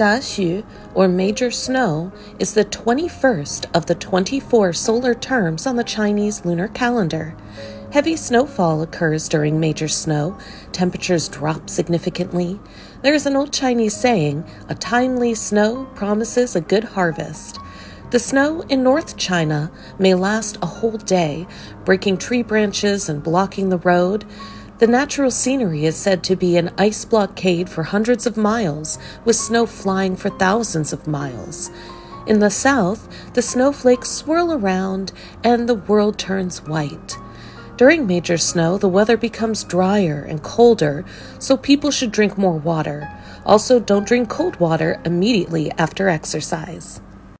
[0.00, 6.42] Daxue, or major snow, is the 21st of the 24 solar terms on the Chinese
[6.42, 7.36] lunar calendar.
[7.92, 10.38] Heavy snowfall occurs during major snow.
[10.72, 12.58] Temperatures drop significantly.
[13.02, 17.58] There is an old Chinese saying a timely snow promises a good harvest.
[18.10, 21.46] The snow in North China may last a whole day,
[21.84, 24.24] breaking tree branches and blocking the road.
[24.80, 29.36] The natural scenery is said to be an ice blockade for hundreds of miles, with
[29.36, 31.70] snow flying for thousands of miles.
[32.26, 35.12] In the south, the snowflakes swirl around
[35.44, 37.18] and the world turns white.
[37.76, 41.04] During major snow, the weather becomes drier and colder,
[41.38, 43.06] so people should drink more water.
[43.44, 47.02] Also, don't drink cold water immediately after exercise.